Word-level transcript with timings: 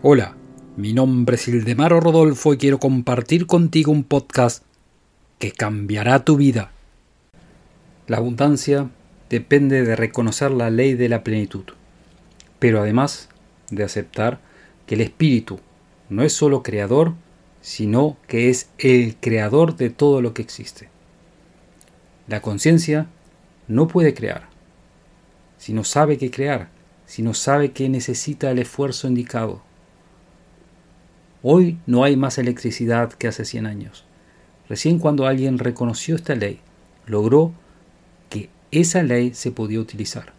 Hola, 0.00 0.36
mi 0.76 0.92
nombre 0.92 1.34
es 1.34 1.48
Ildemaro 1.48 1.98
Rodolfo 1.98 2.54
y 2.54 2.56
quiero 2.56 2.78
compartir 2.78 3.48
contigo 3.48 3.90
un 3.90 4.04
podcast 4.04 4.62
que 5.40 5.50
cambiará 5.50 6.24
tu 6.24 6.36
vida. 6.36 6.70
La 8.06 8.18
abundancia 8.18 8.90
depende 9.28 9.82
de 9.82 9.96
reconocer 9.96 10.52
la 10.52 10.70
ley 10.70 10.94
de 10.94 11.08
la 11.08 11.24
plenitud, 11.24 11.64
pero 12.60 12.80
además 12.80 13.28
de 13.72 13.82
aceptar 13.82 14.38
que 14.86 14.94
el 14.94 15.00
espíritu 15.00 15.58
no 16.10 16.22
es 16.22 16.32
solo 16.32 16.62
creador, 16.62 17.14
sino 17.60 18.18
que 18.28 18.50
es 18.50 18.70
el 18.78 19.16
creador 19.16 19.74
de 19.76 19.90
todo 19.90 20.22
lo 20.22 20.32
que 20.32 20.42
existe. 20.42 20.90
La 22.28 22.40
conciencia 22.40 23.08
no 23.66 23.88
puede 23.88 24.14
crear, 24.14 24.48
si 25.56 25.72
no 25.72 25.82
sabe 25.82 26.18
qué 26.18 26.30
crear, 26.30 26.68
si 27.04 27.22
no 27.22 27.34
sabe 27.34 27.72
que 27.72 27.88
necesita 27.88 28.52
el 28.52 28.60
esfuerzo 28.60 29.08
indicado. 29.08 29.66
Hoy 31.50 31.78
no 31.86 32.04
hay 32.04 32.14
más 32.14 32.36
electricidad 32.36 33.10
que 33.10 33.26
hace 33.26 33.46
100 33.46 33.64
años. 33.64 34.04
Recién 34.68 34.98
cuando 34.98 35.26
alguien 35.26 35.58
reconoció 35.58 36.14
esta 36.14 36.34
ley, 36.34 36.60
logró 37.06 37.54
que 38.28 38.50
esa 38.70 39.02
ley 39.02 39.32
se 39.32 39.50
podía 39.50 39.80
utilizar. 39.80 40.34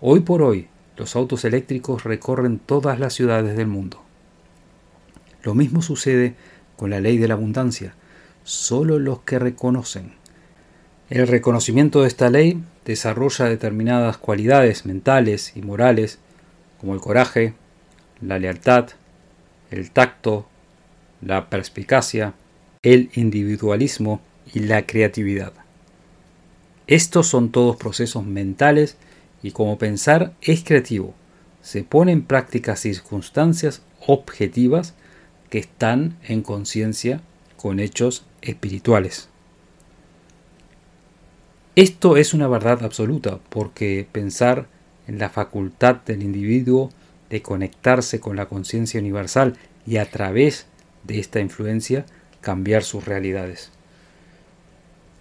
Hoy 0.00 0.20
por 0.20 0.40
hoy, 0.40 0.68
los 0.96 1.16
autos 1.16 1.44
eléctricos 1.44 2.04
recorren 2.04 2.60
todas 2.60 3.00
las 3.00 3.12
ciudades 3.12 3.56
del 3.56 3.66
mundo. 3.66 4.00
Lo 5.42 5.56
mismo 5.56 5.82
sucede 5.82 6.36
con 6.76 6.90
la 6.90 7.00
ley 7.00 7.18
de 7.18 7.26
la 7.26 7.34
abundancia. 7.34 7.96
Solo 8.44 9.00
los 9.00 9.22
que 9.22 9.40
reconocen. 9.40 10.12
El 11.10 11.26
reconocimiento 11.26 12.02
de 12.02 12.06
esta 12.06 12.30
ley 12.30 12.62
desarrolla 12.84 13.46
determinadas 13.46 14.16
cualidades 14.16 14.86
mentales 14.86 15.56
y 15.56 15.62
morales, 15.62 16.20
como 16.80 16.94
el 16.94 17.00
coraje, 17.00 17.54
la 18.20 18.38
lealtad, 18.38 18.90
el 19.70 19.90
tacto, 19.90 20.46
la 21.20 21.50
perspicacia, 21.50 22.34
el 22.82 23.10
individualismo 23.14 24.20
y 24.52 24.60
la 24.60 24.86
creatividad. 24.86 25.52
Estos 26.86 27.26
son 27.26 27.50
todos 27.50 27.76
procesos 27.76 28.24
mentales 28.24 28.96
y 29.42 29.50
como 29.50 29.78
pensar 29.78 30.32
es 30.40 30.64
creativo, 30.64 31.14
se 31.62 31.82
pone 31.82 32.12
en 32.12 32.22
práctica 32.22 32.76
circunstancias 32.76 33.82
objetivas 34.06 34.94
que 35.50 35.58
están 35.58 36.16
en 36.22 36.42
conciencia 36.42 37.20
con 37.56 37.80
hechos 37.80 38.24
espirituales. 38.40 39.28
Esto 41.76 42.16
es 42.16 42.34
una 42.34 42.48
verdad 42.48 42.82
absoluta 42.84 43.38
porque 43.50 44.06
pensar 44.10 44.66
en 45.06 45.18
la 45.18 45.28
facultad 45.28 45.96
del 45.96 46.22
individuo 46.22 46.90
de 47.30 47.42
conectarse 47.42 48.20
con 48.20 48.36
la 48.36 48.46
conciencia 48.46 49.00
universal 49.00 49.56
y 49.86 49.98
a 49.98 50.10
través 50.10 50.66
de 51.04 51.18
esta 51.18 51.40
influencia 51.40 52.06
cambiar 52.40 52.82
sus 52.82 53.04
realidades. 53.04 53.70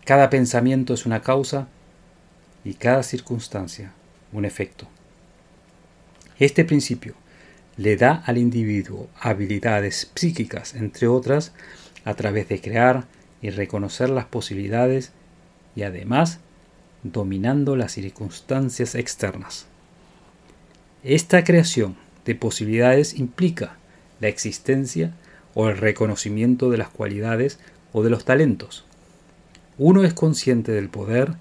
Cada 0.06 0.30
pensamiento 0.30 0.94
es 0.94 1.06
una 1.06 1.22
causa 1.22 1.68
y 2.64 2.76
cada 2.76 3.04
circunstancia 3.04 3.92
un 4.32 4.46
efecto. 4.46 4.88
Este 6.40 6.66
principio 6.66 7.16
le 7.78 7.96
da 7.96 8.24
al 8.26 8.38
individuo 8.38 9.10
habilidades 9.20 10.12
psíquicas, 10.16 10.76
entre 10.76 11.08
otras, 11.08 11.52
a 12.06 12.14
través 12.14 12.48
de 12.50 12.62
crear 12.62 13.06
y 13.42 13.50
reconocer 13.50 14.10
las 14.10 14.26
posibilidades 14.26 15.12
y 15.76 15.84
además 15.84 16.40
dominando 17.04 17.76
las 17.76 17.92
circunstancias 17.92 18.96
externas. 18.96 19.68
Esta 21.10 21.46
creación 21.46 21.96
de 22.26 22.36
posibilidades 22.36 23.14
implica 23.14 23.78
la 24.20 24.28
existencia 24.28 25.14
o 25.54 25.70
el 25.70 25.78
reconocimiento 25.78 26.70
de 26.70 26.78
las 26.78 26.90
cualidades 26.90 27.60
o 27.94 28.04
de 28.04 28.10
los 28.10 28.26
talentos. 28.26 28.84
Uno 29.78 30.04
es 30.04 30.14
consciente 30.14 30.74
del 30.74 30.90
poder 30.90 31.36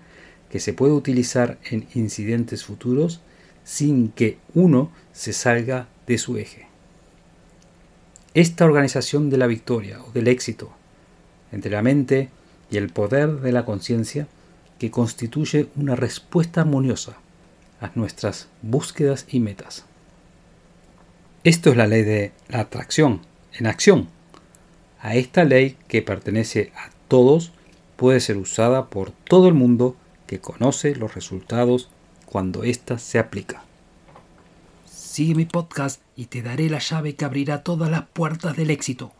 que 0.51 0.61
se 0.61 0.73
puede 0.73 0.93
utilizar 0.93 1.59
en 1.69 1.89
incidentes 1.97 2.65
futuros 2.65 3.19
sin 3.65 4.11
que 4.13 4.39
uno 4.55 4.93
se 5.13 5.33
salga 5.33 5.89
de 6.07 6.19
su 6.19 6.37
eje. 6.37 6.69
Esta 8.35 8.67
organización 8.67 9.31
de 9.31 9.39
la 9.39 9.49
victoria 9.49 10.01
o 10.01 10.13
del 10.13 10.29
éxito 10.29 10.71
entre 11.51 11.73
la 11.73 11.83
mente 11.83 12.29
y 12.71 12.77
el 12.77 12.91
poder 12.91 13.41
de 13.41 13.51
la 13.51 13.65
conciencia 13.65 14.29
que 14.79 14.93
constituye 14.93 15.67
una 15.75 15.97
respuesta 15.97 16.61
armoniosa 16.61 17.17
nuestras 17.95 18.49
búsquedas 18.63 19.27
y 19.29 19.41
metas. 19.41 19.85
Esto 21.45 21.71
es 21.71 21.77
la 21.77 21.87
ley 21.87 22.03
de 22.03 22.33
la 22.49 22.61
atracción 22.61 23.21
en 23.53 23.67
acción. 23.67 24.09
A 25.01 25.15
esta 25.15 25.45
ley 25.45 25.77
que 25.87 26.03
pertenece 26.03 26.73
a 26.75 26.91
todos 27.09 27.53
puede 27.97 28.21
ser 28.21 28.37
usada 28.37 28.87
por 28.87 29.13
todo 29.13 29.49
el 29.49 29.55
mundo 29.55 29.97
que 30.27 30.41
conoce 30.41 30.97
los 30.97 31.15
resultados 31.15 31.89
cuando 32.27 32.65
ésta 32.65 32.99
se 32.99 33.19
aplica. 33.19 33.63
Sigue 34.87 35.35
mi 35.35 35.45
podcast 35.45 36.03
y 36.17 36.27
te 36.27 36.43
daré 36.43 36.69
la 36.69 36.81
llave 36.81 37.15
que 37.15 37.25
abrirá 37.25 37.63
todas 37.63 37.91
las 37.91 38.07
puertas 38.07 38.57
del 38.57 38.71
éxito. 38.71 39.13